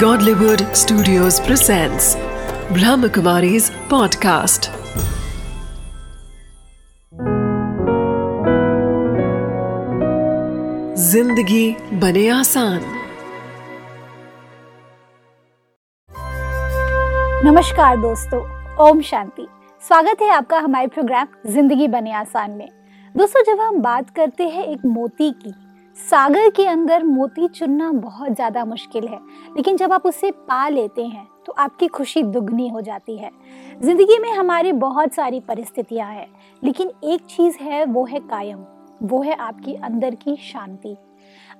[0.00, 2.06] Godlywood Studios presents
[2.70, 4.68] Brahmakumari's podcast.
[10.98, 12.80] ज़िंदगी बने आसान।
[17.46, 18.40] नमस्कार दोस्तों,
[18.88, 19.46] ओम शांति।
[19.82, 22.68] स्वागत है आपका हमारे प्रोग्राम ज़िंदगी बने आसान में।
[23.14, 25.54] दोस्तों, जब हम बात करते हैं एक मोती की
[25.98, 29.18] सागर के अंदर मोती चुनना बहुत ज़्यादा मुश्किल है,
[29.56, 33.30] लेकिन जब आप उसे पा लेते हैं तो आपकी खुशी दुगनी हो जाती है।
[33.82, 36.26] ज़िंदगी में हमारी बहुत सारी परिस्थितियाँ हैं,
[36.62, 38.64] लेकिन एक चीज़ है, वो है कायम,
[39.02, 40.96] वो है आपकी अंदर की शांति।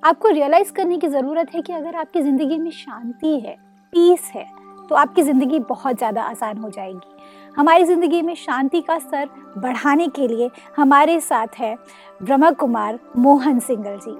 [0.03, 3.55] आपको रियलाइज़ करने की ज़रूरत है कि अगर आपकी ज़िंदगी में शांति है
[3.93, 4.45] पीस है
[4.89, 10.07] तो आपकी ज़िंदगी बहुत ज़्यादा आसान हो जाएगी। हमारी ज़िंदगी में शांति का स्तर बढ़ाने
[10.07, 11.75] के लिए हमारे साथ है
[12.23, 14.11] ब्रह्म कुमार मोहन सिंगल जी।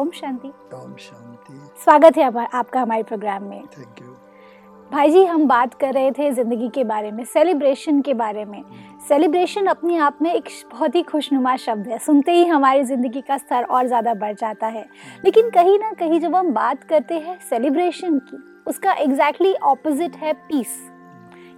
[0.00, 4.14] ओम शांति। ओम शांति। स्वागत है आपका हमारे प्रोग्राम में। थैंक यू
[4.90, 8.62] भाई जी हम बात कर रहे थे ज़िंदगी के बारे में सेलिब्रेशन के बारे में।
[9.08, 13.38] सेलिब्रेशन अपने आप में एक बहुत ही खुशनुमा शब्द है। सुनते ही हमारी ज़िंदगी का
[13.38, 14.84] स्तर और ज़्यादा बढ़ जाता है।
[15.24, 20.16] लेकिन कहीं ना कहीं जब हम बात करते हैं सेलिब्रेशन की उसका एग्जैक्टली exactly ऑपोजिट
[20.16, 20.76] है पीस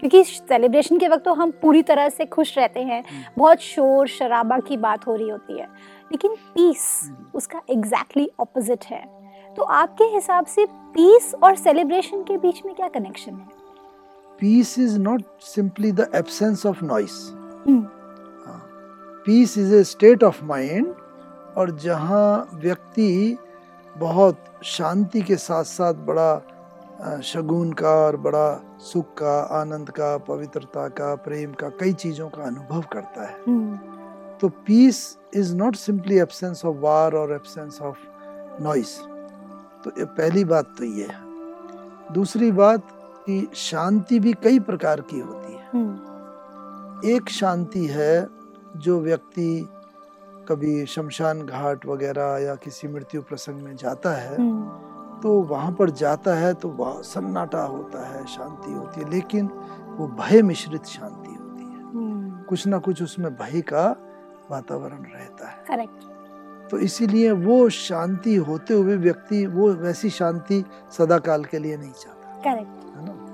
[0.01, 3.03] क्योंकि सेलिब्रेशन के वक्त तो हम पूरी तरह से खुश रहते हैं।
[3.39, 5.67] बहुत शोर शराबा की बात हो रही होती है।
[6.13, 9.05] लेकिन पीस उसका एग्जैक्टली exactly ऑपोजिट है।
[9.57, 13.49] तो आपके हिसाब से पीस और सेलिब्रेशन के बीच में क्या कनेक्शन है?
[14.41, 17.31] Peace is not simply the absence of noise
[19.27, 20.95] peace is a state of mind
[21.57, 23.37] और जहाँ व्यक्ति
[23.99, 26.35] बहुत शांति के साथ साथ बड़ा
[27.23, 32.43] शगुन का और बड़ा सुख का आनंद का पवित्रता का प्रेम का कई चीज़ों का
[32.43, 33.39] अनुभव करता है।
[34.39, 37.97] तो peace is not simply absence of war और एब्सेंस ऑफ़
[38.63, 38.99] नॉइस
[39.85, 41.19] तो ये पहली बात तो ये है।
[42.13, 42.83] दूसरी बात
[43.27, 48.29] कि शांति भी कई प्रकार की होती है। हम्म। एक शांति है
[48.77, 49.69] जो व्यक्ति
[50.49, 54.88] कभी शमशान घाट वगैरह या किसी मृत्यु प्रसंग में जाता है। हम्म।
[55.23, 59.47] तो वहाँ पर जाता है तो वह सन्नाटा होता है शांति होती है लेकिन
[59.97, 63.97] वो भय मिश्रित शांति होती है। हम्म। कुछ ना कुछ उसमें भय का
[64.51, 70.65] वातावरण रहता है। करेक्ट। तो इसीलिए वो शांति होते हुए व्यक्ति वो वैसी शांति
[70.99, 73.25] सदा काल के लिए नहीं चाहता। करेक्ट। है ना?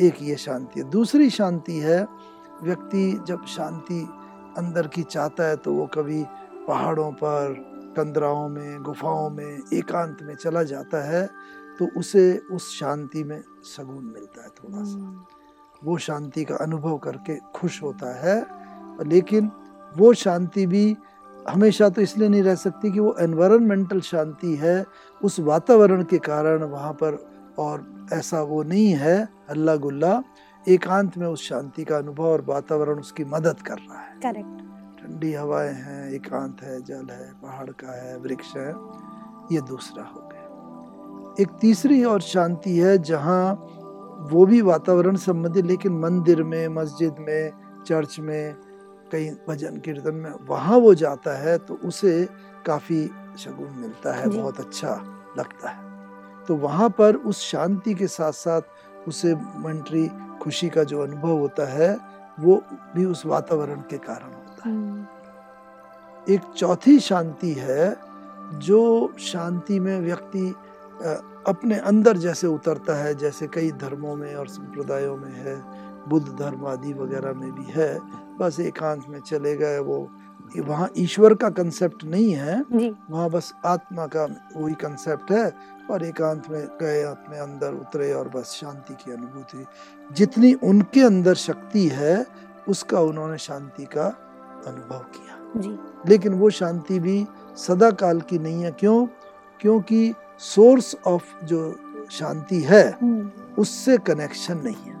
[0.00, 2.06] एक ये शांति है। दूसरी शांति है
[2.62, 4.08] व्यक्ति जब शांति
[4.58, 6.24] अंदर की चाहता है तो वो कभी
[6.68, 11.26] पहाड़ों पर कंदराओं में गुफाओं में एकांत में चला जाता है
[11.78, 15.24] तो उसे उस शांति में सगुन मिलता है थोड़ा सा हम्म।
[15.82, 18.38] वो शांति का अनुभव करके खुश होता है
[19.04, 19.50] लेकिन
[19.94, 20.84] वो शांति भी
[21.48, 24.84] हमेशा तो इसलिए नहीं रह सकती कि वो एनवायरमेंटल शांति है
[25.20, 27.18] उस वातावरण के कारण वहाँ पर
[27.58, 29.16] और ऐसा वो नहीं है
[29.50, 30.20] अल्लाह गुल्ला
[30.66, 34.73] एकांत में उस शांति का अनुभव और वातावरण उसकी मदद कर रहा है। करेक्ट
[35.04, 38.68] ठंडी हवाएँ हैं एकांत है जल है पहाड़ का है वृक्ष है
[39.52, 43.54] ये दूसरा हो गया। एक तीसरी और शांति है जहाँ
[44.32, 47.52] वो भी वातावरण संबंधी लेकिन मंदिर में मस्जिद में
[47.86, 48.54] चर्च में
[49.12, 52.28] कहीं भजन कीर्तन में वहाँ वो जाता है तो उसे
[52.66, 54.94] काफ़ी शगुन मिलता है बहुत अच्छा
[55.38, 55.82] लगता है।
[56.46, 58.62] तो वहाँ पर उस शांति के साथ साथ
[59.08, 60.08] उसे मंट्री
[60.42, 61.98] खुशी का जो अनुभव होता है
[62.40, 62.62] वो
[62.96, 64.33] भी उस वातावरण के कारण
[64.66, 65.06] है।
[66.26, 67.96] एक चौथी शांति है
[68.60, 70.48] जो शांति में व्यक्ति
[71.46, 75.56] अपने अंदर जैसे उतरता है जैसे कई धर्मों में और संप्रदायों में है
[76.08, 77.98] बुद्ध धर्म आदि वगैरह में भी है
[78.38, 79.98] बस एकांत में चले गए वो।
[80.58, 82.60] वहाँ ईश्वर का कंसेप्ट नहीं है
[83.10, 84.24] वहाँ बस आत्मा का
[84.56, 85.52] वही कंसेप्ट है
[85.90, 89.64] और एकांत में गए अपने अंदर उतरे और बस शांति की अनुभूति।
[90.12, 92.26] जितनी उनके अंदर शक्ति है
[92.68, 94.08] उसका उन्होंने शांति का
[94.66, 97.26] अनुभव किया। जी। लेकिन वो शांति भी
[97.56, 99.06] सदा काल की नहीं है। क्यों?
[99.60, 101.76] क्योंकि सोर्स ऑफ़ जो
[102.10, 104.94] शांति है हम्म। उससे कनेक्शन नहीं है।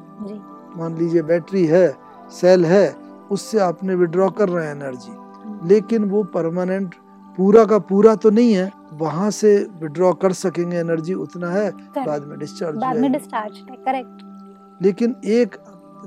[0.76, 1.96] मान लीजिए बैटरी है
[2.30, 2.96] सेल है
[3.30, 6.94] उससे आपने विड्रॉ कर रहे हैं एनर्जी लेकिन वो परमानेंट
[7.36, 12.24] पूरा का पूरा तो नहीं है वहाँ से विड्रॉ कर सकेंगे एनर्जी उतना है बाद
[12.24, 15.56] में डिस्चार्ज बाद में डिस्चार्ज करेक्ट लेकिन एक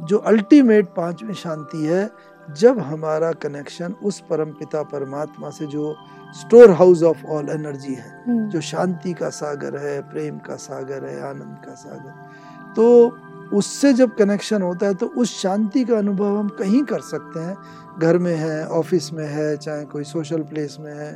[0.02, 2.10] जो अल्टीमेट पांचवी शांति है
[2.50, 5.96] जब हमारा कनेक्शन उस परम पिता परमात्मा से जो
[6.34, 11.06] store house of all energy है हम्म। जो शांति का सागर है प्रेम का सागर
[11.06, 12.88] है आनंद का सागर तो
[13.54, 17.56] उससे जब कनेक्शन होता है तो उस शांति का अनुभव हम कहीं कर सकते हैं
[18.00, 21.14] घर में है ऑफ़िस में है चाहे कोई सोशल प्लेस में है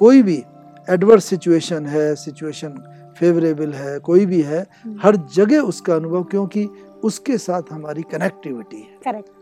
[0.00, 0.42] कोई भी
[0.88, 2.82] एडवर्स सिचुएशन है सिचुएशन
[3.16, 6.68] फेवरेबल है कोई भी है हम्म। हर जगह उसका अनुभव क्योंकि
[7.04, 9.39] उसके साथ हमारी कनेक्टिविटी है करेक्ट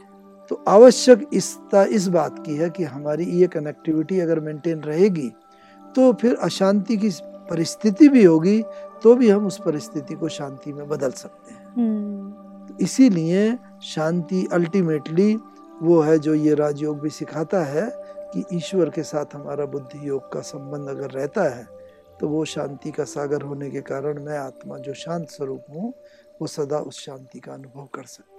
[0.50, 5.30] तो आवश्यक इस इस बात की है कि हमारी ये कनेक्टिविटी अगर मेंटेन रहेगी
[5.96, 7.10] तो फिर अशांति की
[7.50, 8.62] परिस्थिति भी होगी
[9.02, 15.34] तो भी हम उस परिस्थिति को शांति में बदल सकते हैं। हम्म। इसीलिए शांति अल्टीमेटली
[15.82, 17.90] वो है जो ये राजयोग भी सिखाता है
[18.34, 21.66] कि ईश्वर के साथ हमारा बुद्धि योग का संबंध अगर रहता है
[22.20, 25.92] तो वो शांति का सागर होने के कारण मैं आत्मा जो शांत स्वरूप हूँ
[26.40, 28.37] वो सदा उस शांति का अनुभव कर सकती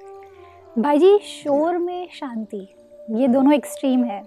[0.77, 2.57] भाई जी शोर में शांति
[3.11, 4.21] ये दोनों एक्सट्रीम है।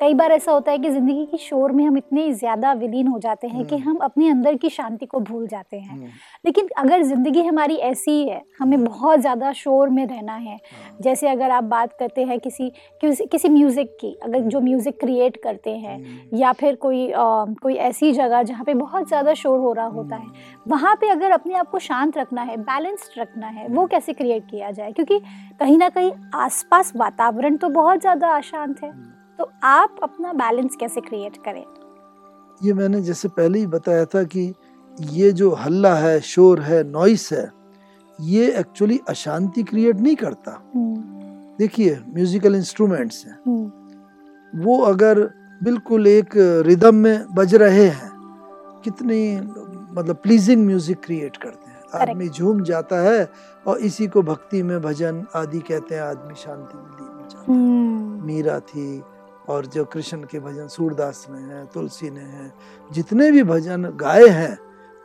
[0.00, 3.18] कई बार ऐसा होता है कि ज़िंदगी की शोर में हम इतने ज़्यादा विलीन हो
[3.18, 6.12] जाते हैं कि हम्म। हम अपने अंदर की शांति को भूल जाते हैं।
[6.44, 11.28] लेकिन अगर ज़िंदगी हमारी ऐसी है हमें बहुत ज़्यादा शोर में रहना है हाँ। जैसे
[11.28, 12.68] अगर आप बात करते हैं किसी
[13.02, 17.20] किसी, किसी म्यूज़िक की अगर जो म्यूज़िक क्रिएट करते हैं हम्म। या फिर कोई अ,
[17.62, 21.30] कोई ऐसी जगह जहाँ पे बहुत ज़्यादा शोर हो रहा होता है वहाँ पे अगर
[21.30, 24.92] अपने आप को शांत रखना है बैलेंस्ड रखना है वो कैसे क्रिएट किया जाए?
[24.92, 25.18] क्योंकि
[25.60, 28.90] कहीं ना कहीं आसपास वातावरण तो बहुत ज़्यादा अशांत है।
[29.38, 31.64] तो आप अपना बैलेंस कैसे क्रिएट करें?
[32.60, 34.52] ये मैंने जैसे पहले ही बताया था कि
[34.98, 37.50] ये जो हल्ला है शोर है नॉइस है
[38.18, 40.96] ये एक्चुअली अशांति क्रिएट नहीं करता। हम्म,
[41.58, 45.20] देखिए म्यूजिकल इंस्ट्रूमेंट्स हैं। हम्म, वो अगर
[45.60, 46.36] बिल्कुल एक
[46.66, 48.10] रिदम में बज रहे हैं
[48.84, 49.36] कितनी
[49.96, 53.28] मतलब प्लीजिंग म्यूज़िक क्रिएट करते हैं। आदमी झूम जाता है
[53.66, 57.40] और इसी को भक्ति में भजन आदि कहते हैं आदमी शांति में लीन हो जाता
[57.40, 59.02] है। हम्म, मीरा थी
[59.48, 62.52] और जो कृष्ण के भजन सूरदास ने हैं तुलसी ने हैं
[62.92, 64.58] जितने भी भजन गाए हैं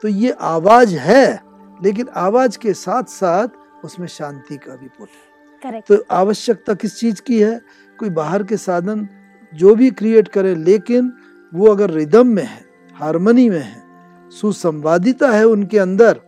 [0.03, 1.43] तो ये आवाज़ है
[1.83, 7.21] लेकिन आवाज़ के साथ साथ उसमें शांति का भी पुट है। तो आवश्यकता किस चीज़
[7.21, 7.61] की है?
[7.99, 9.07] कोई बाहर के साधन
[9.53, 11.13] जो भी क्रिएट करे लेकिन
[11.53, 12.65] वो अगर रिदम में है
[12.95, 13.83] हारमोनी में है
[14.31, 16.21] सुसंवादिता है उनके अंदर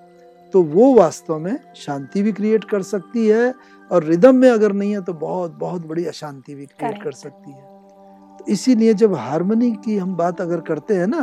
[0.53, 3.53] तो वो वास्तव में शांति भी क्रिएट कर सकती है
[3.91, 7.51] और रिदम में अगर नहीं है तो बहुत बहुत बड़ी अशांति भी क्रिएट कर सकती
[7.51, 7.72] है।
[8.45, 11.21] तो इसीलिए जब हारमोनी की हम बात अगर करते हैं ना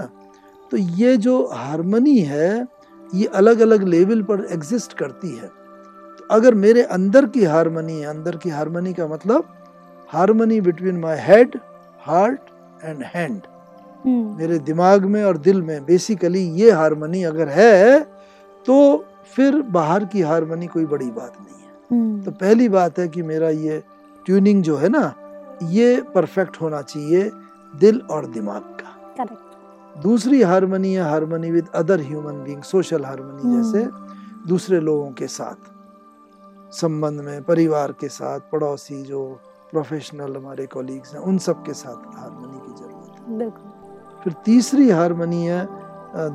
[0.72, 2.66] तो ये जो हारमोनी है
[3.14, 8.06] ये अलग अलग लेवल पर एग्जिस्ट करती है। तो अगर मेरे अंदर की हारमोनी है
[8.06, 9.54] अंदर की हारमोनी का मतलब
[10.10, 11.58] harmony between my head
[12.00, 12.40] heart
[12.84, 13.40] and hand
[14.06, 18.00] मेरे दिमाग में और दिल में बेसिकली ये हारमोनी अगर है
[18.66, 18.76] तो
[19.36, 23.22] फिर बाहर की हारमोनी कोई बड़ी बात नहीं है। हम्म, तो पहली बात है कि
[23.22, 23.82] मेरा ये
[24.26, 25.12] ट्यूनिंग जो है ना
[25.62, 27.30] ये परफेक्ट होना चाहिए
[27.74, 33.56] दिल और दिमाग का। करेक्ट दूसरी हारमोनी है harmony with other human being social harmony.
[33.56, 33.88] जैसे
[34.48, 35.68] दूसरे लोगों के साथ
[36.72, 39.26] संबंध में परिवार के साथ पड़ोसी जो
[39.70, 43.50] प्रोफेशनल हमारे कॉलीग्स हैं उन सब के साथ हारमोनी की ज़रूरत है।
[44.24, 45.66] फिर तीसरी हारमोनी है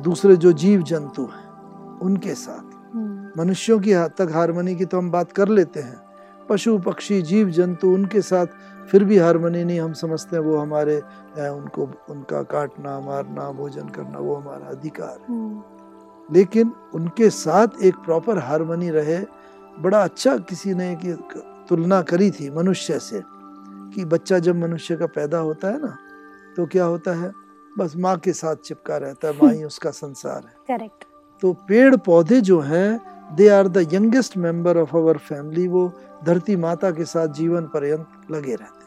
[0.02, 4.98] दूसरे जो जीव जंतु हैं उनके साथ। हम्म, मनुष्यों की हद तक हारमोनी की तो
[4.98, 5.98] हम बात कर लेते हैं
[6.50, 8.46] पशु पक्षी जीव जंतु उनके साथ
[8.90, 13.88] फिर भी हारमोनी नहीं हम समझते हैं वो हमारे अ, उनको उनका काटना मारना भोजन
[13.88, 15.62] करना वो हमारा अधिकार है। हम्म,
[16.28, 19.18] लेकिन उनके साथ एक प्रॉपर हारमोनी रहे
[19.82, 21.12] बड़ा अच्छा किसी ने की
[21.68, 23.22] तुलना करी थी मनुष्य से
[23.94, 25.96] कि बच्चा जब मनुष्य का पैदा होता है ना
[26.56, 27.32] तो क्या होता है?
[27.78, 31.04] बस माँ के साथ चिपका रहता है माँ ही उसका संसार है। करेक्ट
[31.42, 35.92] तो पेड़ पौधे जो हैं they are the youngest member of our family वो
[36.24, 38.86] धरती माता के साथ जीवन पर्यंत लगे रहते हैं।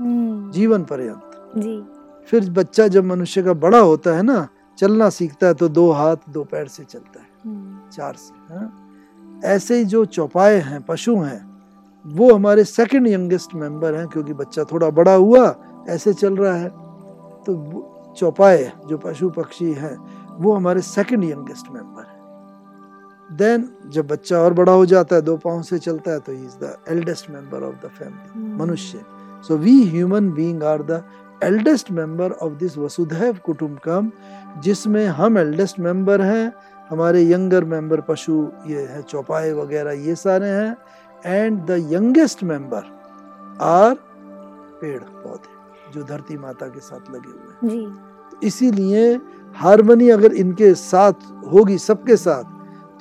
[0.00, 1.86] हम्म, जीवन पर्यंत। जी।
[2.26, 4.48] फिर बच्चा जब मनुष्य का बड़ा होता है ना
[4.78, 8.78] चलना सीखता है तो दो हाथ दो पैर से चलता है। हम्म, चार से हाँ?
[9.44, 11.52] ऐसे ही जो चौपाए हैं पशु हैं
[12.06, 15.54] वो हमारे सेकंड यंगेस्ट मेंबर हैं क्योंकि बच्चा थोड़ा बड़ा हुआ
[15.88, 16.68] ऐसे चल रहा है।
[17.46, 19.96] तो चौपाए जो पशु पक्षी हैं
[20.38, 22.11] वो हमारे सेकंड यंगेस्ट मेंबर हैं।
[23.32, 26.38] देन जब बच्चा और बड़ा हो जाता है दो पाँव से चलता है तो he
[26.38, 29.04] is the eldest member of the family मनुष्य।
[29.48, 31.02] So we human being are the
[31.44, 34.10] eldest member of this वसुधैव कुटुंबकम
[34.64, 36.52] जिसमें हम एल्डेस्ट मेंबर हैं
[36.90, 38.36] हमारे यंगर मेंबर पशु
[38.66, 40.76] ये है चौपाए वगैरह ये सारे हैं
[41.26, 42.90] and the youngest member
[43.62, 43.94] are
[44.80, 47.92] पेड़ पौधे जो धरती माता के साथ लगे हुए हैं।
[48.30, 49.14] तो इसीलिए
[49.56, 52.51] हारमोनी अगर इनके साथ होगी सबके साथ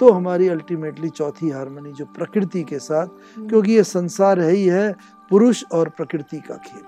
[0.01, 4.65] तो हमारी अल्टीमेटली चौथी हारमोनी जो प्रकृति के साथ हम्म, क्योंकि ये संसार है ही
[4.65, 4.91] है
[5.31, 6.81] पुरुष और प्रकृति का खेल।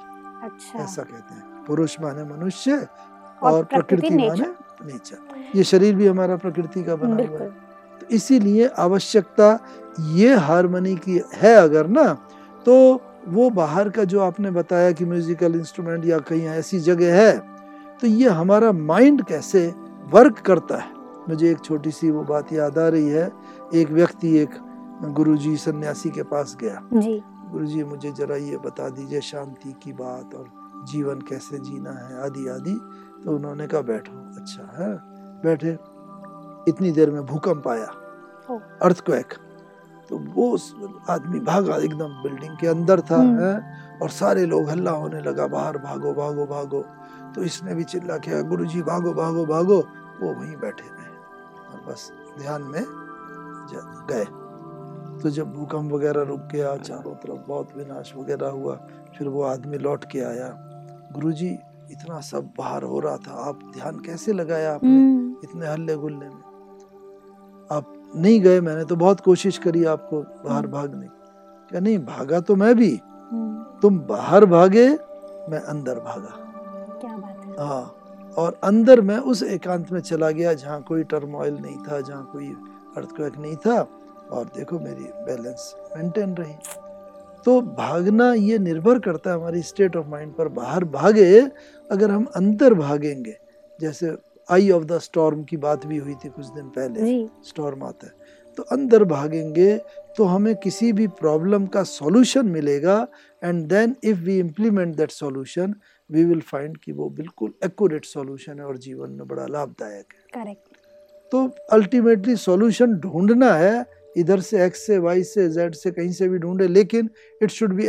[0.44, 5.96] अच्छा। ऐसा कहते हैं। पुरुष माने मनुष्य और और प्रकृति प्रकृति माने नेचर ये शरीर
[5.96, 7.50] भी हमारा प्रकृति का बना हुआ है।
[8.02, 9.58] तो इसीलिए आवश्यकता
[10.14, 12.04] ये हारमोनी की है अगर ना
[12.66, 12.76] तो
[13.28, 17.38] वो बाहर का जो आपने बताया कि म्यूजिकल इंस्ट्रूमेंट या कहीं ऐसी जगह है
[18.02, 19.68] तो ये हमारा माइंड कैसे
[20.14, 20.92] वर्क करता है?
[21.30, 23.32] मुझे एक छोटी सी वो बात याद आ रही है।
[23.74, 24.50] एक व्यक्ति एक
[25.04, 30.36] गुरुजी सन्यासी के पास गया। जी। गुरुजी मुझे जरा ये बता दीजिए शांति की बात
[30.36, 30.46] और
[30.92, 32.82] जीवन कैसे जीना है आदि आदि।
[33.26, 34.94] तो उन्होंने कहा बैठो। अच्छा है।
[35.44, 35.78] बैठे।
[36.68, 37.88] इतनी देर में भूकंप आया।
[38.82, 39.34] अर्थक्वेक।
[40.10, 40.58] तो वो
[41.10, 45.48] आदमी भागा एकदम बिल्डिंग के अंदर था हम्म। है। और सारे लोग हल्ला होने लगा
[45.48, 46.86] बाहर भागो भागो भागो।
[47.36, 49.88] तो इसने भी चिल्ला किया गुरुजी भागो भागो भागो।
[50.22, 51.13] वो वहीं बैठे रहे।
[51.88, 52.86] बस ध्यान में
[54.10, 54.26] गए।
[55.22, 58.76] तो जब भूकंप वगैरह रुक गया चारों तरफ़ बहुत विनाश वगैरह हुआ
[59.18, 60.70] फिर वो आदमी लौट के आया।
[61.14, 61.50] गुरुजी
[61.92, 66.26] इतना सब बाहर हो रहा था आप ध्यान कैसे लगाया आपने हम्म, इतने हल्ले गुल्ले
[66.26, 66.44] में?
[67.72, 71.08] आप नहीं गए मैंने तो बहुत कोशिश करी आपको बाहर हम्म। भागने।
[71.70, 73.00] क्या नहीं भागा तो मैं भी।
[73.32, 74.90] हम्म, तुम बाहर भागे
[75.50, 76.30] मैं अंदर भागा।
[77.02, 77.96] क्या बात है। हाँ।
[78.38, 82.48] और अंदर मैं उस एकांत में चला गया जहाँ कोई टर्मोइल नहीं था जहाँ कोई
[82.98, 83.80] अर्थक्वेक नहीं था।
[84.32, 86.54] और देखो मेरी बैलेंस मेंटेन रही।
[87.46, 91.40] तो भागना ये निर्भर करता है हमारी स्टेट ऑफ़ माइंड पर। बाहर भागे
[91.90, 93.38] अगर हम अंदर भागेंगे
[93.80, 94.16] जैसे
[94.50, 98.14] आई ऑफ़ द स्टॉर्म की बात भी हुई थी कुछ दिन पहले स्टॉर्म आता है
[98.58, 99.76] तो अंदर भागेंगे
[100.18, 102.96] तो हमें किसी भी प्रॉब्लम का सॉल्यूशन मिलेगा।
[103.44, 105.74] And then if we implement that solution
[106.14, 110.44] we will find कि वो बिल्कुल एक्यूरेट सॉल्यूशन है और जीवन में बड़ा लाभदायक है।
[110.44, 110.78] करेक्ट
[111.32, 113.86] तो अल्टीमेटली सॉल्यूशन ढूंढना है
[114.18, 117.10] इधर से एक्स से वाई से जेड से कहीं से भी ढूंढे लेकिन
[117.42, 117.88] it should be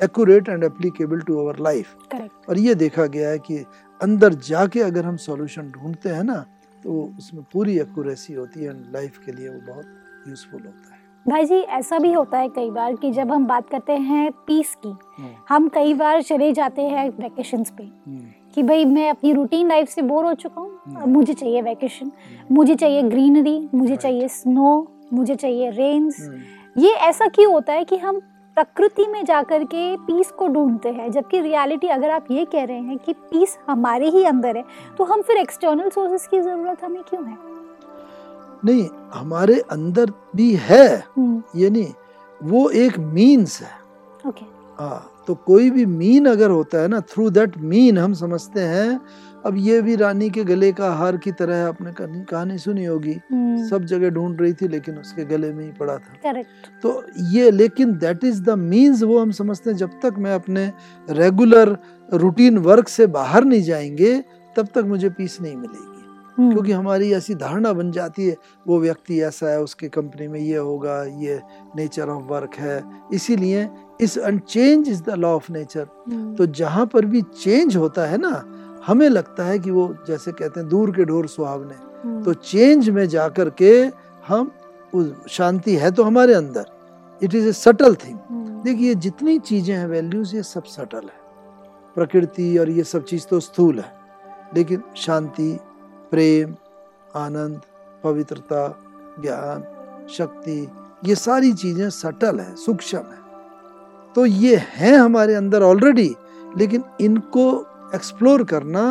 [0.00, 3.58] accurate and applicable to our life correct और ये देखा गया है कि
[4.00, 6.38] अंदर जाके अगर हम सॉल्यूशन ढूंढते हैं ना
[6.84, 10.89] तो उसमें पूरी एक्यूरेसी होती है एंड लाइफ के लिए वो बहुत यूजफुल होता है।
[11.26, 14.74] भाई जी ऐसा भी होता है कई बार कि जब हम बात करते हैं पीस
[14.74, 18.20] की हम्म, हम कई बार चले जाते हैं वैकेशंस पे हम्म,
[18.56, 21.62] कि भाई मैं अपनी रूटीन लाइफ से बोर हो चुका हूँ हम्म। अब मुझे चाहिए
[21.62, 22.10] वैकेशन
[22.52, 26.20] मुझे चाहिए ग्रीनरी मुझे चाहिए स्नो मुझे चाहिए रेन्स।
[26.78, 28.20] ये ऐसा क्यों होता है कि हम
[28.56, 32.80] प्रकृति में जाकर के पीस को ढूंढते हैं जबकि रियलिटी अगर आप ये कह रहे
[32.80, 34.64] हैं कि पीस हमारे ही अंदर है
[34.98, 37.49] तो हम फिर एक्सटर्नल सोर्सेज की ज़रूरत हमें क्यों है?
[38.64, 40.86] नहीं हमारे अंदर भी है।
[41.16, 41.92] हम्म, ये नहीं
[42.40, 44.44] वो एक मीन्स है। ओके
[44.78, 49.00] हाँ तो कोई भी मीन अगर होता है ना थ्रू दैट मीन हम समझते हैं।
[49.46, 53.12] अब ये भी रानी के गले का हार की तरह है आपने कहानी सुनी होगी।
[53.32, 57.02] हम्म। सब जगह ढूंढ रही थी लेकिन उसके गले में ही पड़ा था। करेक्ट तो
[57.32, 60.72] ये लेकिन दैट इज़ द मीन्स वो हम समझते हैं जब तक मैं अपने
[61.10, 61.76] रेगुलर
[62.12, 64.18] रूटीन वर्क से बाहर नहीं जाएँगे
[64.56, 65.89] तब तक मुझे पीस नहीं मिलेगी।
[66.40, 70.56] क्योंकि हमारी ऐसी धारणा बन जाती है वो व्यक्ति ऐसा है उसके कंपनी में ये
[70.56, 71.40] होगा ये
[71.76, 72.82] नेचर ऑफ़ वर्क है।
[73.12, 73.68] इसीलिए
[74.00, 78.18] इस change is the law of nature hmm, तो जहाँ पर भी चेंज होता है
[78.18, 78.32] ना
[78.86, 82.90] हमें लगता है कि वो जैसे कहते हैं दूर के ढोर सुहावने हम्म, तो चेंज
[82.90, 83.72] में जाकर के
[84.28, 84.50] हम
[84.94, 86.64] उस शांति है तो हमारे अंदर।
[87.22, 91.18] It is a subtle thing hmm, देखिए जितनी चीज़ें हैं वैल्यूज़ ये सब सटल है।
[91.96, 93.92] प्रकृति और ये सब चीज़ तो स्थूल है।
[94.54, 95.58] लेकिन शांति
[96.10, 96.54] प्रेम
[97.16, 97.60] आनंद
[98.04, 98.66] पवित्रता
[99.20, 99.62] ज्ञान
[100.10, 100.60] शक्ति
[101.04, 103.18] ये सारी चीज़ें सटल है सूक्ष्म है।
[104.16, 106.14] तो ये हैं हमारे अंदर ऑलरेडी
[106.58, 107.46] लेकिन इनको
[107.94, 108.82] एक्सप्लोर करना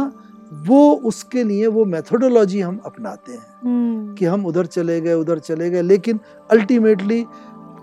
[0.68, 5.40] वो उसके लिए वो मेथोडोलॉजी हम अपनाते हैं। हम्म, कि हम उधर चले गए उधर
[5.40, 7.26] चले गए लेकिन ultimately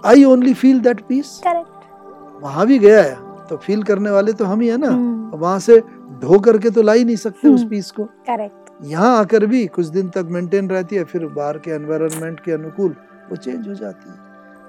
[0.05, 3.15] I only feel that peace correct वहाँ भी गया है
[3.49, 5.79] तो फील करने वाले तो हम ही है ना। हम्म, वहाँ से
[6.21, 9.67] ढो करके तो ला ही नहीं सकते उस हम्म। पीस को। करेक्ट यहाँ आकर भी
[9.69, 12.95] कुछ दिन तक मेंटेन रहती है, फिर बाहर के एनवायरनमेंट के अनुकूल
[13.31, 14.17] वो चेंज हो जाती है।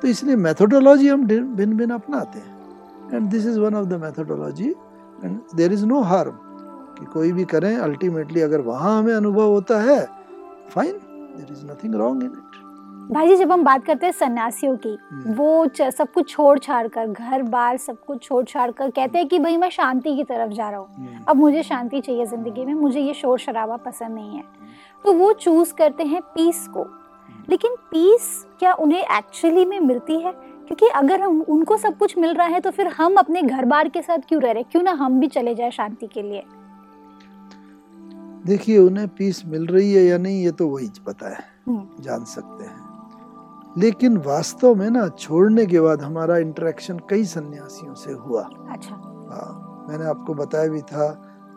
[0.02, 2.56] तो इसलिए मैथोडोलॉजी हम भिन्न भिन्न अपनाते हैं।
[3.14, 4.70] And this is one of the methodology
[5.24, 6.38] and there is no harm
[6.98, 10.00] कि कोई भी करें अल्टीमेटली अगर वहाँ हमें अनुभव होता है
[10.70, 10.94] fine
[11.38, 12.47] there is nothing wrong in it
[13.12, 16.88] भाई जी जब हम बात करते हैं सन्यासियों की हम्म। वो सब कुछ छोड़ छाड़
[16.88, 20.24] कर घर बार सब कुछ छोड़ छाड़ कर कहते हैं कि भाई मैं शांति की
[20.24, 24.16] तरफ़ जा रहा हूँ। अब मुझे शांति चाहिए ज़िंदगी में मुझे ये शोर शराबा पसंद
[24.16, 24.44] नहीं है।
[25.06, 26.86] तो वो चूज़ करते हैं पीस को।
[27.50, 30.32] लेकिन पीस क्या उन्हें एक्चुअली में मिलती है?
[30.68, 33.90] क्योंकि अगर हम उनको सब कुछ मिल रहा है तो फिर हम अपने घर बार
[33.90, 36.44] के साथ क्यों रह रहे क्यों ना हम भी चले जाए शांति के लिए?
[38.46, 42.24] देखिए उन्हें पीस मिल रही है या नहीं ये तो वही पता है। हम्म, जान
[42.26, 42.87] सकते हैं।
[43.78, 48.42] लेकिन वास्तव में ना छोड़ने के बाद हमारा इंटरेक्शन कई सन्यासियों से हुआ।
[48.72, 48.96] अच्छा।
[49.32, 51.08] हाँ मैंने आपको बताया भी था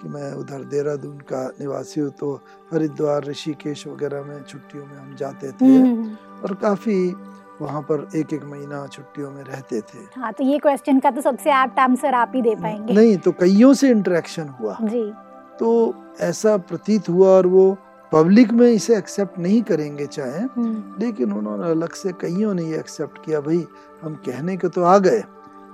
[0.02, 2.34] कि मैं उधर देहरादून का निवासी हूँ तो
[2.72, 7.14] हरिद्वार ऋषिकेश वगैरह में छुट्टियों में हम जाते थे। हम्म, हम्म, और काफ़ी
[7.60, 11.20] वहाँ पर एक एक महीना छुट्टियों में रहते थे। हाँ तो ये क्वेश्चन का तो
[11.20, 15.12] सबसे एप्ट आंसर आप ही दे पाएँगे। नहीं तो कईयों से इंटरेक्शन हुआ। जी।
[15.58, 17.76] तो ऐसा प्रतीत हुआ और वो
[18.12, 22.78] पब्लिक में इसे एक्सेप्ट नहीं करेंगे चाहे हम्म, लेकिन उन्होंने अलग से कईयों ने ये
[22.78, 23.64] एक्सेप्ट किया भाई
[24.02, 25.22] हम कहने के तो आ गए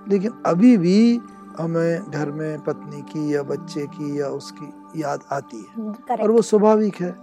[0.08, 1.20] लेकिन अभी भी
[1.58, 6.42] हमें घर में पत्नी की या बच्चे की या उसकी याद आती है। और वो
[6.42, 7.14] स्वाभाविक है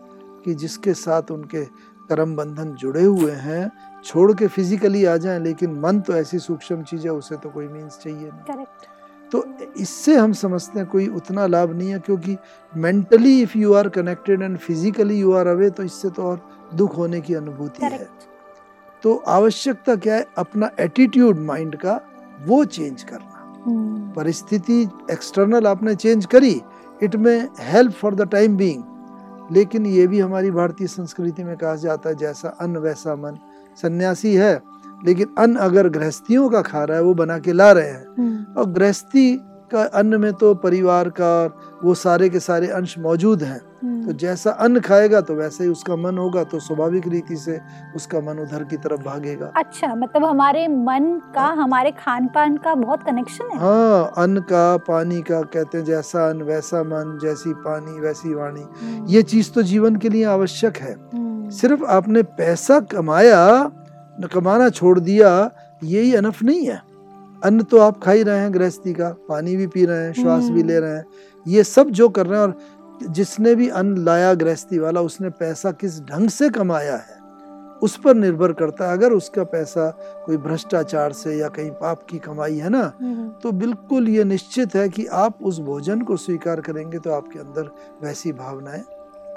[0.46, 1.64] कि जिसके साथ उनके
[2.10, 3.72] कर्म बंधन जुड़े हुए हैं
[4.06, 7.68] छोड़ के फिजिकली आ जाएँ लेकिन मन तो ऐसी सूक्ष्म चीज़ है उसे तो कोई
[7.68, 8.88] मीन्स चाहिए नहीं। करेक्ट
[9.34, 9.44] तो
[9.78, 12.38] इससे हम समझते हैं कोई उतना लाभ नहीं है क्योंकि
[12.74, 16.42] mentally if you are connected and physically you are away तो इससे तो और
[16.76, 18.08] दुख होने की अनुभूति है।
[19.04, 20.26] तो आवश्यकता क्या है?
[20.38, 22.00] अपना एटीट्यूड माइंड का
[22.46, 26.62] वो चेंज करना। हम्म, परिस्थिति एक्सटर्नल आपने चेंज करी
[27.04, 28.84] it may help for the time being
[29.52, 33.38] लेकिन ये भी हमारी भारतीय संस्कृति में कहा जाता है जैसा अन्न वैसा मन।
[33.82, 34.54] सन्यासी है
[35.06, 38.62] लेकिन अन्न अगर गृहस्थियों का खा रहा है वो बना के ला रहे हैं। हम्म,
[38.62, 39.34] और गृहस्थी
[39.72, 41.34] का अन्न में तो परिवार का
[41.84, 45.70] वो सारे के सारे अंश मौजूद हैं। हम्म, तो जैसा अन्न खाएगा तो वैसे ही
[45.70, 47.60] उसका मन होगा तो स्वाभाविक रीति से
[47.96, 52.76] उसका मन उधर की तरफ़ भागेगा। अच्छा मतलब हमारे मन का हमारे खान पान का
[52.76, 53.60] बहुत कनेक्शन है?
[53.60, 58.62] हाँ अन्न का पानी का कहते हैं जैसा अन्न वैसा मन जैसी पानी वैसी वाणी।
[58.62, 60.96] हम्म, ये चीज़ तो जीवन के लिए आवश्यक है।
[61.52, 63.72] सिर्फ़ आपने पैसा कमाया
[64.20, 65.52] न कमाना छोड़ दिया
[65.84, 66.82] यही अनफ नहीं है।
[67.44, 70.44] अन्न तो आप खा ही रहे हैं गृहस्थी का। पानी भी पी रहे हैं श्वास
[70.44, 71.06] भी हम्म। ले रहे हैं।
[71.48, 72.58] ये सब जो कर रहे हैं और
[73.10, 77.24] जिसने भी अन्न लाया गृहस्थी वाला उसने पैसा किस ढंग से कमाया है?
[77.82, 79.90] उस पर निर्भर करता है। अगर उसका पैसा
[80.26, 84.76] कोई भ्रष्टाचार से या कहीं पाप की कमाई है ना हम्म, तो बिल्कुल ये निश्चित
[84.76, 87.70] है कि आप उस भोजन को स्वीकार करेंगे तो आपके अंदर
[88.04, 88.84] वैसी भावनाएँ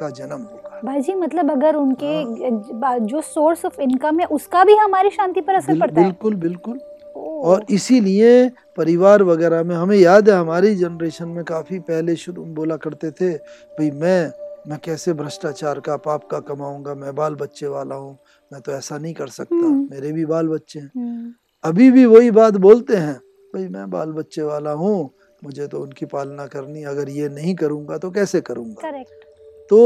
[0.01, 4.65] का जन्म होगा। भाई जी मतलब अगर उनके हाँ। जो सोर्स ऑफ़ इनकम है उसका
[4.65, 6.79] भी हमारी शांति पर असर बिल, पड़ता है। बिल्कुल बिल्कुल।
[7.17, 12.77] और इसीलिए परिवार वगैरह में हमें याद है हमारी जनरेशन में काफ़ी पहले शुरू बोला
[12.77, 14.31] करते थे भाई मैं
[14.69, 16.95] मैं कैसे भ्रष्टाचार का पाप का कमाऊँगा?
[16.95, 18.17] मैं बाल बच्चे वाला हूँ
[18.51, 21.33] मैं तो ऐसा नहीं कर सकता। हम्म। मेरे भी बाल बच्चे हैं। हम्म,
[21.65, 23.15] अभी भी वही बात बोलते हैं
[23.55, 25.11] भाई मैं बाल बच्चे वाला हूँ
[25.43, 28.91] मुझे तो उनकी पालना करनी अगर ये नहीं करूँगा तो कैसे करूँगा?
[28.91, 29.25] करेक्ट
[29.71, 29.79] तो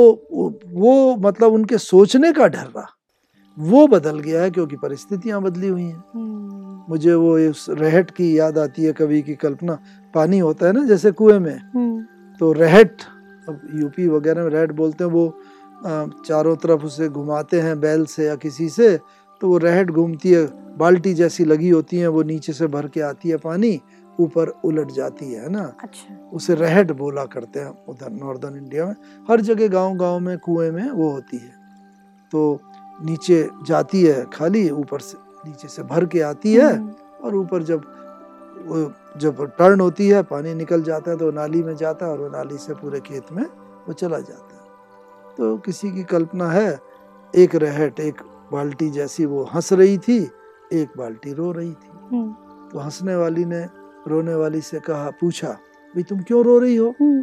[0.72, 2.86] वो, मतलब उनके सोचने का ढर्रा
[3.58, 8.38] वो बदल गया है क्योंकि परिस्थितियाँ बदली हुई हैं। हम्म, मुझे वो उस रहट की
[8.38, 9.78] याद आती है कवि की कल्पना।
[10.14, 12.02] पानी होता है ना जैसे कुएँ में। हम्म,
[12.40, 13.02] तो रहट
[13.48, 15.28] अब यूपी वगैरह में रहट बोलते हैं वो
[16.26, 18.96] चारों तरफ़ उसे घुमाते हैं बैल से या किसी से
[19.40, 20.44] तो वो रहट घूमती है
[20.78, 23.80] बाल्टी जैसी लगी होती है वो नीचे से भर के आती है पानी
[24.20, 25.62] ऊपर उलट जाती है ना?
[25.82, 28.94] अच्छा। उसे रहट बोला करते हैं उधर नॉर्दर्न इंडिया में।
[29.28, 31.52] हर जगह गाँव गाँव में कुएँ में वो होती है।
[32.32, 32.60] तो
[32.98, 37.62] नीचे जाती है खाली ऊपर से नीचे से भर के आती है हम्म, और ऊपर
[37.62, 37.84] जब
[39.16, 42.28] जब टर्न होती है पानी निकल जाता है तो नाली में जाता है और वो
[42.28, 43.44] नाली से पूरे खेत में
[43.86, 46.78] वो चला जाता है। तो किसी की कल्पना है
[47.34, 48.20] एक रहट एक
[48.52, 50.18] बाल्टी जैसी वो हंस रही थी
[50.72, 52.32] एक बाल्टी रो रही थी। हम्म,
[52.68, 53.60] तो हंसने वाली ने
[54.10, 55.48] रोने वाली से कहा पूछा
[55.94, 56.94] भाई तुम क्यों रो रही हो?
[57.00, 57.22] हम्म,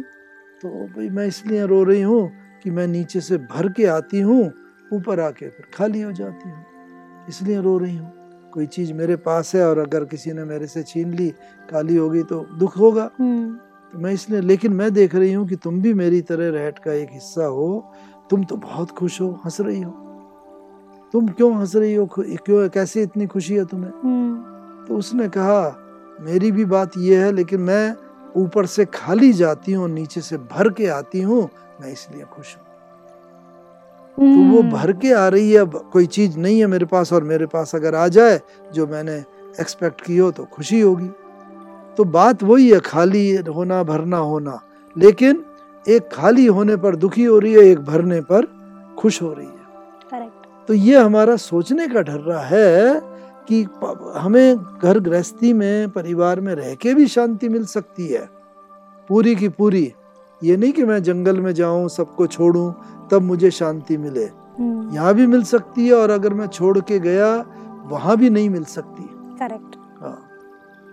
[0.62, 2.30] तो भाई मैं इसलिए रो रही हूँ
[2.62, 4.52] कि मैं नीचे से भर के आती हूँ
[4.92, 6.64] ऊपर आके फिर खाली हो जाती हूँ।
[7.28, 8.12] इसलिए रो रही हूँ।
[8.52, 11.28] कोई चीज़ मेरे पास है और अगर किसी ने मेरे से छीन ली
[11.70, 13.54] काली होगी तो दुख होगा। हम्म,
[13.92, 16.92] तो मैं इसलिए लेकिन मैं देख रही हूँ कि तुम भी मेरी तरह रहट का
[16.92, 17.92] एक हिस्सा हो।
[18.30, 19.90] तुम तो बहुत खुश हो हंस रही हो।
[21.12, 22.06] तुम क्यों हंस रही हो?
[22.06, 23.90] क्यों कैसे इतनी खुशी है तुम्हें?
[23.90, 25.84] हम्म, तो उसने कहा
[26.20, 27.94] मेरी भी बात यह है लेकिन मैं
[28.36, 31.48] ऊपर से खाली जाती हूँ नीचे से भर के आती हूँ
[31.80, 32.64] मैं इसलिए खुश हूँ।
[34.18, 37.12] तो वो हम्म, भर के आ रही है अब कोई चीज़ नहीं है मेरे पास
[37.12, 38.40] और मेरे पास अगर आ जाए
[38.74, 39.16] जो मैंने
[39.60, 41.08] एक्सपेक्ट की हो तो खुशी होगी।
[41.96, 44.60] तो बात वही है खाली होना भरना होना।
[44.96, 45.44] लेकिन
[45.86, 48.46] एक खाली होने पर दुखी हो रही है एक भरने पर
[48.98, 53.00] खुश हो रही है। करेक्ट तो ये हमारा सोचने का ढर्रा है
[53.48, 53.62] कि
[54.16, 58.28] हमें घर गृहस्थी में परिवार में रह के भी शांति मिल सकती है।
[59.10, 59.92] पूरी की पूरी
[60.42, 62.70] ये नहीं कि मैं जंगल में जाऊँ सबको छोड़ूं
[63.10, 66.98] तब मुझे शांति मिले। हम्म, यहाँ भी मिल सकती है और अगर मैं छोड़ के
[66.98, 67.34] गया
[67.90, 69.02] वहाँ भी नहीं मिल सकती।
[69.38, 70.18] करेक्ट। हाँ।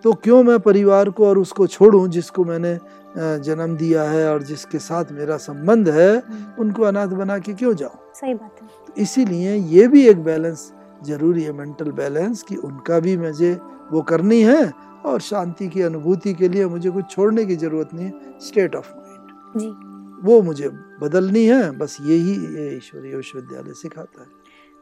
[0.04, 2.78] तो क्यों मैं परिवार को और उसको छोड़ूं जिसको मैंने
[3.18, 7.74] जन्म दिया है और जिसके साथ मेरा संबंध है हम्म, उनको अनाथ बना के क्यों
[7.74, 8.00] जाऊँ?
[8.16, 10.72] सही बात है। तो इसीलिए ये भी एक बैलेंस
[11.06, 13.54] ज़रूरी है मेंटल बैलेंस कि उनका भी मुझे
[13.92, 14.72] वो करनी है
[15.06, 18.94] और शांति की अनुभूति के लिए मुझे कुछ छोड़ने की ज़रूरत नहीं है स्टेट ऑफ़
[18.94, 20.70] माइंड वो मुझे
[21.02, 24.28] बदलनी है बस यही ये ईश्वरीय विश्वविद्यालय सिखाता है।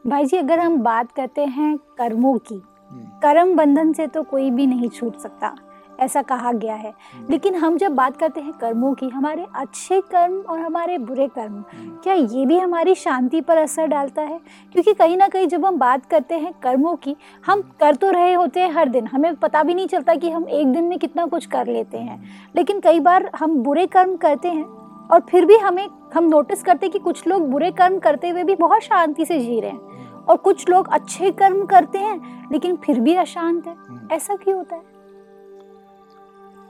[0.04, 4.50] भाई जी अगर हम बात करते हैं कर्मों की हम्म, कर्म बंधन से तो कोई
[4.50, 5.54] भी नहीं छूट सकता।
[6.00, 6.92] ऐसा कहा गया है।
[7.30, 11.62] लेकिन हम जब बात करते हैं कर्मों की हमारे अच्छे कर्म और हमारे बुरे कर्म
[12.04, 14.40] क्या ये भी हमारी शांति पर असर डालता है?
[14.72, 18.32] क्योंकि कहीं ना कहीं जब हम बात करते हैं कर्मों की हम कर तो रहे
[18.32, 21.26] होते हैं हर दिन। हमें पता भी नहीं चलता कि हम एक दिन में कितना
[21.26, 22.22] कुछ कर लेते हैं।
[22.56, 24.64] लेकिन कई बार हम बुरे कर्म करते हैं
[25.10, 28.44] और फिर भी हमें हम नोटिस करते हैं कि कुछ लोग बुरे कर्म करते हुए
[28.44, 32.76] भी बहुत शांति से जी रहे हैं। और कुछ लोग अच्छे कर्म करते हैं लेकिन
[32.76, 33.76] फिर भी अशांत है।
[34.12, 34.93] ऐसा क्यों होता है?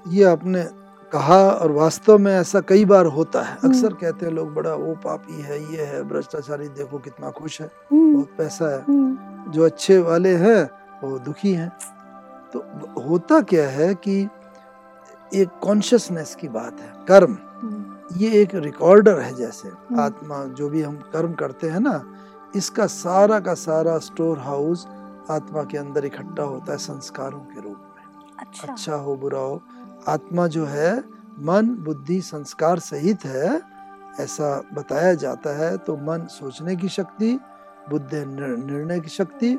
[0.04, 0.62] ये आपने
[1.12, 4.94] कहा और वास्तव में ऐसा कई बार होता है। अक्सर कहते हैं लोग बड़ा वो
[4.94, 9.64] पापी है ये है भ्रष्टाचारी देखो कितना खुश है हम्म, बहुत पैसा है। हम्म, जो
[9.64, 10.70] अच्छे वाले हैं
[11.02, 11.68] वो दुखी हैं।
[12.52, 12.64] तो
[13.02, 14.20] होता क्या है कि
[15.34, 20.68] एक कॉन्शियसनेस की बात है कर्म। हम्म, ये एक रिकॉर्डर है जैसे हम्म। आत्मा जो
[20.68, 22.02] भी हम कर्म करते हैं ना
[22.56, 24.86] इसका सारा का सारा स्टोर हाउस
[25.30, 29.60] आत्मा के अंदर इकट्ठा होता है संस्कारों के रूप में। अच्छा। अच्छा हो बुरा हो
[30.08, 31.04] आत्मा जो है
[31.38, 33.62] मन बुद्धि संस्कार सहित है
[34.20, 37.40] ऐसा बताया जाता है तो मन सोचने की शक्ति
[37.90, 39.58] बुद्धि निर्णय की शक्ति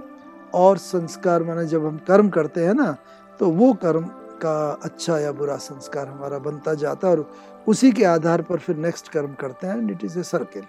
[0.54, 2.96] और संस्कार माने जब हम कर्म करते हैं ना
[3.40, 4.06] तो वो कर्म
[4.42, 7.32] का अच्छा या बुरा संस्कार हमारा बनता जाता है और
[7.68, 10.64] उसी के आधार पर फिर नेक्स्ट कर्म करते हैं इट इज़ ए सर्किल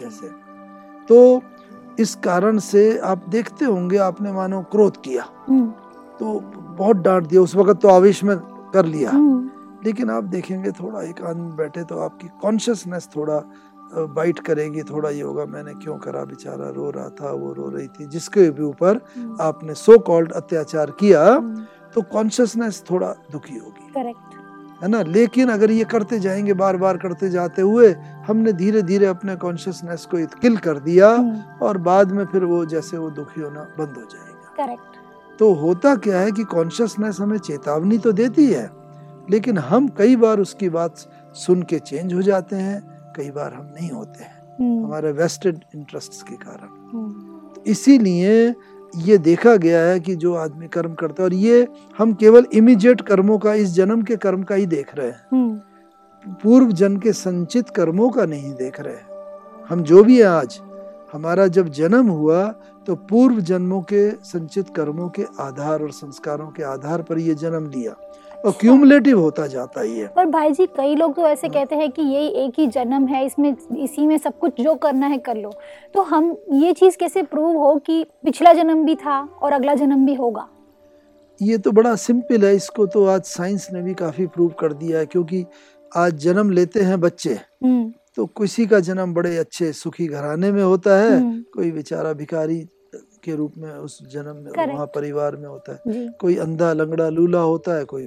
[0.00, 0.28] कैसे?
[1.08, 1.42] तो
[1.98, 5.70] इस कारण से आप देखते होंगे आपने मानो क्रोध किया। हम्म,
[6.18, 6.40] तो
[6.78, 8.36] बहुत डांट दिया उस वक्त तो आवेश में
[8.74, 9.50] कर लिया। हम्म,
[9.84, 13.42] लेकिन आप देखेंगे थोड़ा एक आदमी बैठे तो आपकी कॉन्शियसनेस थोड़ा
[13.94, 16.68] बाइट करेगी थोड़ा ये होगा मैंने क्यों करा बेचारा?
[16.70, 20.90] रो रहा था वो रो रही थी। जिसके भी ऊपर हम्म, आपने सो कॉल्ड अत्याचार
[20.90, 25.02] किया हम्म, तो कॉन्शियसनेस थोड़ा दुखी होगी। करेक्ट है ना?
[25.02, 27.92] लेकिन अगर ये करते जाएँगे बार बार करते जाते हुए
[28.26, 31.08] हमने धीरे धीरे अपने कॉन्शियसनेस को किल कर दिया
[31.62, 34.89] और बाद में फिर वो जैसे वो दुखी होना बंद हो जाएगा। करेक्ट
[35.40, 38.70] तो होता क्या है कि कॉन्शियसनेस हमें चेतावनी तो देती है
[39.30, 40.96] लेकिन हम कई बार उसकी बात
[41.34, 42.80] सुन के चेंज हो जाते हैं
[43.16, 46.68] कई बार हम नहीं होते हैं हम्म, हमारे वेस्टेड इंटरेस्ट के कारण।
[47.54, 48.54] तो इसीलिए
[48.94, 51.66] ये देखा गया है कि जो आदमी कर्म करता है और ये
[51.98, 56.34] हम केवल इमीडिएट कर्मों का इस जन्म के कर्म का ही देख रहे हैं। हम्म,
[56.42, 60.60] पूर्व जन्म के संचित कर्मों का नहीं देख रहे हैं। हम जो भी हैं आज
[61.12, 62.46] हमारा जब जन्म हुआ
[62.86, 67.68] तो पूर्व जन्मों के संचित कर्मों के आधार और संस्कारों के आधार पर ये जन्म
[67.70, 67.92] लिया
[68.44, 71.76] और क्यूमुलेटिव होता जाता ही है पर भाई जी कई लोग तो ऐसे हाँ। कहते
[71.76, 75.18] हैं कि यही एक ही जन्म है इसमें इसी में सब कुछ जो करना है
[75.18, 75.52] कर लो।
[75.94, 80.06] तो हम ये चीज़ कैसे प्रूव हो कि पिछला जन्म भी था और अगला जन्म
[80.06, 80.48] भी होगा?
[81.40, 84.98] ये तो बड़ा सिंपल है इसको तो आज साइंस ने भी काफ़ी प्रूव कर दिया
[84.98, 85.44] है क्योंकि
[85.92, 90.62] आज जन्म लेते हैं बच्चे। हम्म, तो किसी का जन्म बड़े अच्छे सुखी घराने में
[90.62, 92.58] होता है हम्म, कोई बेचारा भिखारी
[93.24, 97.40] के रूप में उस जन्म में वहाँ परिवार में होता है। कोई अंधा लंगड़ा लूला
[97.40, 98.06] होता है कोई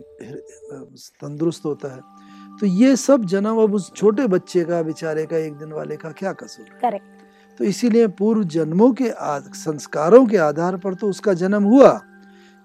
[1.22, 2.00] तंदुरुस्त होता है।
[2.60, 6.12] तो ये सब जन्म अब उस छोटे बच्चे का बेचारे का एक दिन वाले का
[6.12, 7.22] क्या कसूर करेक्ट
[7.60, 9.12] तो इसीलिए पूर्व जन्मों के
[9.56, 12.00] संस्कारों के आधार पर तो उसका जन्म हुआ।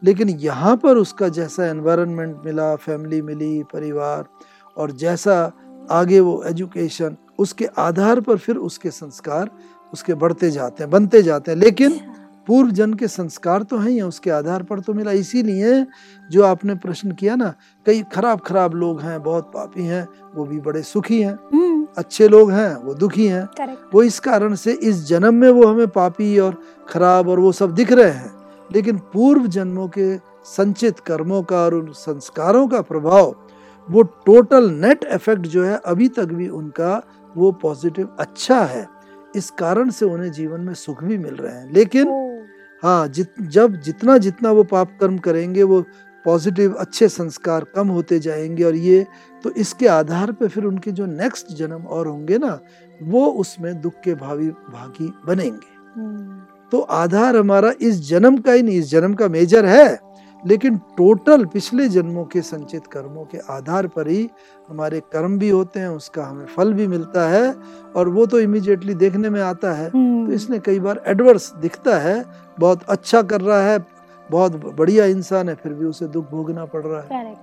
[0.02, 4.24] लेकिन यहाँ पर उसका जैसा एनवायरनमेंट मिला फैमिली मिली परिवार
[4.76, 5.40] और जैसा
[5.90, 9.50] आगे वो एजुकेशन उसके आधार पर फिर उसके संस्कार
[9.92, 12.00] उसके बढ़ते जाते हैं बनते जाते हैं। लेकिन
[12.46, 15.86] पूर्व जन्म के संस्कार तो हैं ही उसके आधार पर तो मिला। इसीलिए
[16.30, 17.52] जो आपने प्रश्न किया ना
[17.86, 22.28] कई खराब खराब लोग हैं बहुत पापी हैं वो भी बड़े सुखी हैं। हम्म। अच्छे
[22.28, 23.44] लोग हैं वो दुखी हैं।
[23.94, 27.74] वो इस कारण से इस जन्म में वो हमें पापी और खराब और वो सब
[27.74, 28.32] दिख रहे हैं।
[28.72, 33.34] लेकिन पूर्व जन्मों के संचित कर्मों का और उन संस्कारों का प्रभाव
[33.90, 37.02] वो टोटल नेट इफ़ेक्ट जो है अभी तक भी उनका
[37.36, 38.86] वो पॉजिटिव अच्छा है।
[39.36, 42.08] इस कारण से उन्हें जीवन में सुख भी मिल रहे हैं। लेकिन
[42.82, 45.80] हाँ जित जब जितना जितना वो पाप कर्म करेंगे वो
[46.24, 49.06] पॉजिटिव अच्छे संस्कार कम होते जाएँगे और ये
[49.42, 52.58] तो इसके आधार पे फिर उनके जो नेक्स्ट जन्म और होंगे ना
[53.02, 58.62] वो उसमें दुख के भावी भागी बनेंगे। हम्म, तो आधार हमारा इस जन्म का ही
[58.62, 59.98] नहीं इस जन्म का मेजर है।
[60.46, 64.28] लेकिन टोटल पिछले जन्मों के संचित कर्मों के आधार पर ही
[64.68, 67.54] हमारे कर्म भी होते हैं उसका हमें फल भी मिलता है
[67.96, 71.98] और वो तो इमीडिएटली देखने में आता है। तो हम्म, इसलिए कई बार एडवर्स दिखता
[71.98, 72.24] है
[72.60, 73.78] बहुत अच्छा कर रहा है
[74.30, 77.34] बहुत बढ़िया इंसान है फिर भी उसे दुख भोगना पड़ रहा है।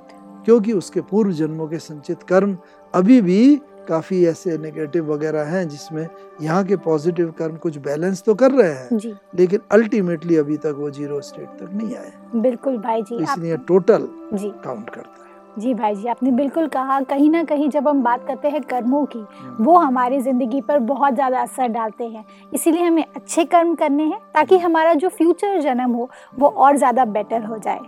[0.45, 2.57] क्योंकि उसके पूर्व जन्मों के संचित कर्म
[2.93, 6.07] अभी भी काफ़ी ऐसे नेगेटिव वगैरह हैं जिसमें
[6.41, 10.89] यहाँ के पॉजिटिव कर्म कुछ बैलेंस तो कर रहे हैं लेकिन अल्टीमेटली अभी तक वो
[10.91, 15.23] ज़ीरो स्टेट तक नहीं आए। बिल्कुल भाई तो जी इसलिए टोटल जी। काउंट करता है।
[15.57, 19.05] जी भाई जी आपने बिल्कुल कहा कहीं ना कहीं जब हम बात करते हैं कर्मों
[19.07, 19.23] की
[19.59, 24.19] वो हमारी ज़िंदगी पर बहुत ज़्यादा असर डालते हैं। इसीलिए हमें अच्छे कर्म करने हैं
[24.33, 27.79] ताकि हमारा जो फ्यूचर जन्म हो वो और ज़्यादा बेटर हो जाए।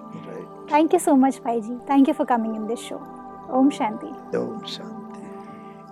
[0.71, 3.01] थैंक यू सो मच भाई जी thank you for coming in this show
[3.51, 5.06] ओम शांति। ओम शांति।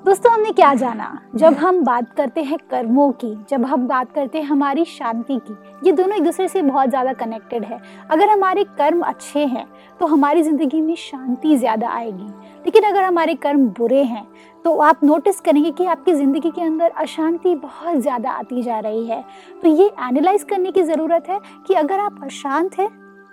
[0.06, 1.08] दोस्तों, हमने क्या जाना?
[1.36, 5.54] जब हम बात करते हैं कर्मों की, जब हम बात करते हैं हमारी शांति की,
[5.84, 7.80] ये दोनों एक दूसरे से बहुत ज़्यादा कनेक्टेड है।
[8.12, 9.66] अगर हमारे कर्म अच्छे हैं
[10.00, 12.28] तो हमारी ज़िंदगी में शांति ज़्यादा आएगी।
[12.66, 14.26] लेकिन अगर हमारे कर्म बुरे हैं
[14.66, 19.06] तो आप नोटिस करेंगे कि आपकी ज़िंदगी के अंदर अशांति बहुत ज़्यादा आती जा रही
[19.08, 19.24] है।
[19.64, 22.90] तो ये एनालाइज करने की ज़रूरत है कि अगर आप अशांत हैं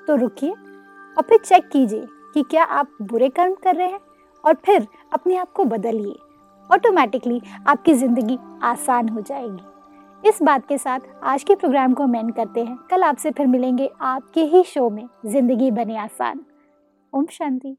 [0.07, 4.01] तो रुकिए और फिर चेक कीजिए कि क्या आप बुरे कर्म कर रहे हैं
[4.45, 6.19] और फिर अपने आप को बदलिए।
[6.71, 12.17] ऑटोमेटिकली आपकी ज़िंदगी आसान हो जाएगी। इस बात के साथ आज के प्रोग्राम को हम
[12.17, 16.45] एंड करते हैं। कल आपसे फिर मिलेंगे आपके ही शो में, ज़िंदगी बने आसान।
[17.13, 17.77] ओम शांति।